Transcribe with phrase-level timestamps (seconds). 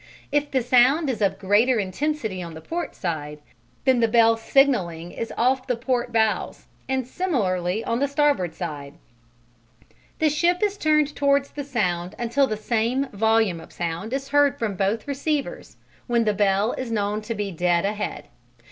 [0.31, 3.37] If the sound is of greater intensity on the port side,
[3.85, 8.95] then the bell signalling is off the port bows; and similarly on the starboard side.
[10.17, 14.57] The ship is turned towards the sound until the same volume of sound is heard
[14.57, 15.77] from both receivers,
[16.07, 18.25] when the bell is known to be dead ahead.